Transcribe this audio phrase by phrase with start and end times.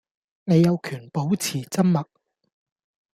[0.45, 2.09] 你有權保持緘默